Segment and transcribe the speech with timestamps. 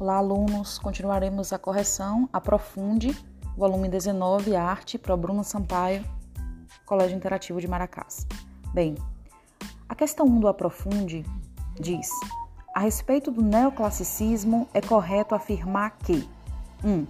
[0.00, 0.78] Olá, alunos.
[0.78, 3.14] Continuaremos a correção Aprofunde,
[3.54, 6.02] volume 19, Arte, Pro Bruno Sampaio,
[6.86, 8.26] Colégio Interativo de Maracás.
[8.72, 8.94] Bem,
[9.86, 11.22] a questão 1 do Aprofunde
[11.78, 12.08] diz:
[12.74, 16.26] A respeito do neoclassicismo, é correto afirmar que
[16.82, 16.88] 1.
[16.88, 17.06] Um,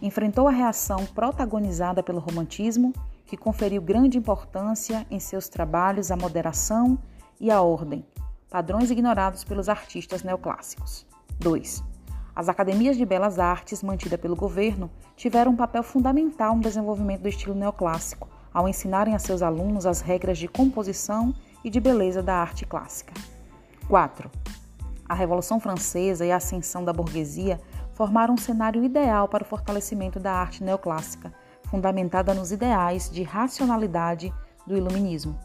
[0.00, 2.94] enfrentou a reação protagonizada pelo romantismo,
[3.26, 6.98] que conferiu grande importância em seus trabalhos à moderação
[7.38, 8.02] e à ordem,
[8.48, 11.06] padrões ignorados pelos artistas neoclássicos.
[11.38, 11.92] 2
[12.34, 17.28] as academias de belas artes, mantidas pelo governo, tiveram um papel fundamental no desenvolvimento do
[17.28, 22.34] estilo neoclássico, ao ensinarem a seus alunos as regras de composição e de beleza da
[22.34, 23.14] arte clássica.
[23.88, 24.30] 4.
[25.08, 27.60] A Revolução Francesa e a ascensão da burguesia
[27.92, 31.32] formaram um cenário ideal para o fortalecimento da arte neoclássica,
[31.70, 34.32] fundamentada nos ideais de racionalidade
[34.66, 35.38] do iluminismo.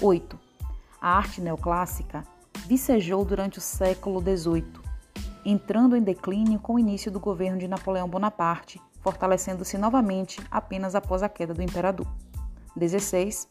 [0.00, 0.38] 8.
[1.00, 2.24] A arte neoclássica
[2.66, 4.87] vicejou durante o século XVIII,
[5.50, 11.22] entrando em declínio com o início do governo de Napoleão Bonaparte, fortalecendo-se novamente apenas após
[11.22, 12.06] a queda do imperador.
[12.76, 13.48] 16.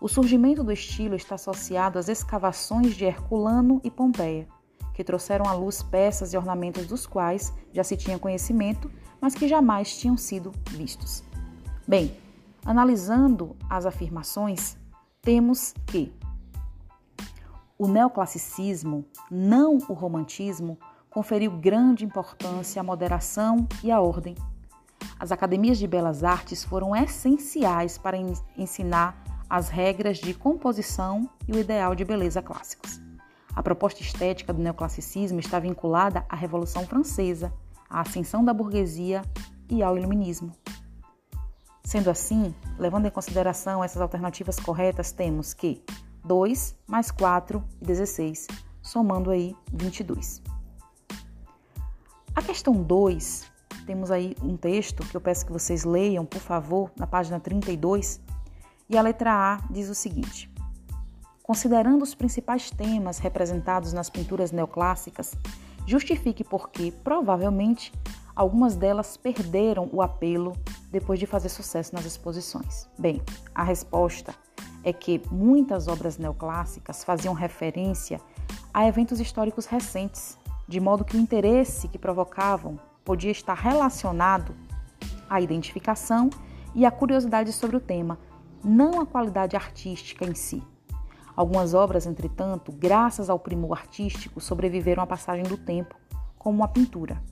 [0.00, 4.46] O surgimento do estilo está associado às escavações de Herculano e Pompeia,
[4.94, 8.88] que trouxeram à luz peças e ornamentos dos quais já se tinha conhecimento,
[9.20, 11.24] mas que jamais tinham sido vistos.
[11.88, 12.16] Bem,
[12.64, 14.76] analisando as afirmações,
[15.20, 16.12] temos que
[17.76, 20.78] o neoclassicismo, não o romantismo,
[21.12, 24.34] conferiu grande importância à moderação e à ordem.
[25.20, 28.16] As academias de belas artes foram essenciais para
[28.56, 32.98] ensinar as regras de composição e o ideal de beleza clássicos.
[33.54, 37.52] A proposta estética do neoclassicismo está vinculada à Revolução Francesa,
[37.90, 39.20] à ascensão da burguesia
[39.68, 40.52] e ao iluminismo.
[41.84, 45.84] Sendo assim, levando em consideração essas alternativas corretas, temos que
[46.24, 48.46] 2 mais 4 e 16,
[48.80, 50.40] somando aí 22.
[52.46, 53.50] Questão 2,
[53.86, 58.20] temos aí um texto que eu peço que vocês leiam, por favor, na página 32,
[58.90, 60.52] e a letra A diz o seguinte:
[61.42, 65.34] Considerando os principais temas representados nas pinturas neoclássicas,
[65.86, 67.92] justifique porque, provavelmente,
[68.34, 70.52] algumas delas perderam o apelo
[70.90, 72.88] depois de fazer sucesso nas exposições.
[72.98, 73.22] Bem,
[73.54, 74.34] a resposta
[74.84, 78.20] é que muitas obras neoclássicas faziam referência
[78.74, 84.54] a eventos históricos recentes de modo que o interesse que provocavam podia estar relacionado
[85.28, 86.30] à identificação
[86.74, 88.18] e à curiosidade sobre o tema,
[88.64, 90.62] não à qualidade artística em si.
[91.34, 95.96] Algumas obras, entretanto, graças ao primor artístico, sobreviveram à passagem do tempo,
[96.38, 97.22] como a pintura.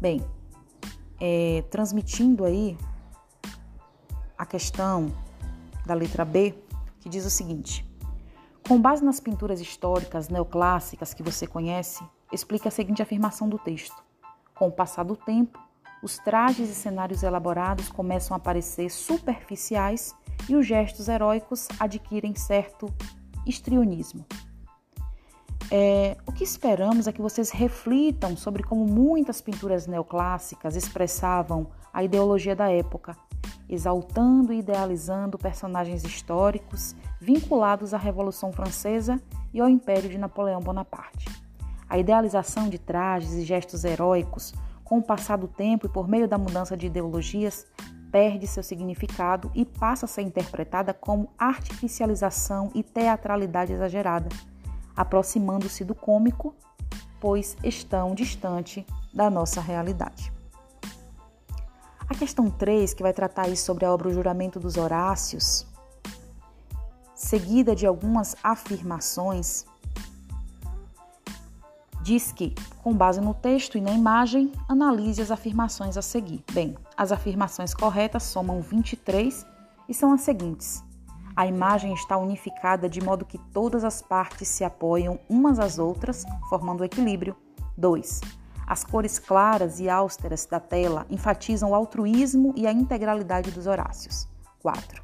[0.00, 0.24] Bem,
[1.20, 2.76] é, transmitindo aí
[4.36, 5.10] a questão
[5.84, 6.54] da letra B,
[7.00, 7.87] que diz o seguinte:
[8.68, 14.04] com base nas pinturas históricas neoclássicas que você conhece, explica a seguinte afirmação do texto:
[14.54, 15.58] Com o passar do tempo,
[16.02, 20.14] os trajes e cenários elaborados começam a parecer superficiais
[20.48, 22.92] e os gestos heróicos adquirem certo
[23.46, 24.26] histrionismo.
[25.70, 32.04] É, o que esperamos é que vocês reflitam sobre como muitas pinturas neoclássicas expressavam a
[32.04, 33.16] ideologia da época
[33.68, 39.20] exaltando e idealizando personagens históricos vinculados à Revolução Francesa
[39.52, 41.28] e ao Império de Napoleão Bonaparte.
[41.88, 46.28] A idealização de trajes e gestos heróicos, com o passar do tempo e por meio
[46.28, 47.66] da mudança de ideologias,
[48.10, 54.28] perde seu significado e passa a ser interpretada como artificialização e teatralidade exagerada,
[54.96, 56.54] aproximando-se do cômico,
[57.20, 60.37] pois estão distante da nossa realidade.
[62.18, 65.64] Questão 3, que vai tratar sobre a obra O Juramento dos Horácios,
[67.14, 69.64] seguida de algumas afirmações,
[72.02, 76.42] diz que, com base no texto e na imagem, analise as afirmações a seguir.
[76.52, 79.46] Bem, as afirmações corretas somam 23
[79.88, 80.82] e são as seguintes.
[81.36, 86.24] A imagem está unificada de modo que todas as partes se apoiam umas às outras,
[86.48, 87.36] formando equilíbrio.
[87.76, 88.20] 2.
[88.68, 94.28] As cores claras e austeras da tela enfatizam o altruísmo e a integralidade dos Horácios.
[94.60, 95.02] 4.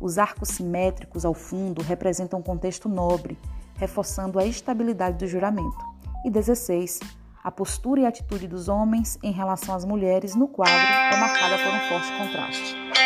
[0.00, 3.38] Os arcos simétricos ao fundo representam um contexto nobre,
[3.76, 5.84] reforçando a estabilidade do juramento.
[6.24, 7.00] E 16.
[7.44, 11.66] A postura e atitude dos homens em relação às mulheres no quadro é marcada por
[11.66, 13.01] um forte contraste.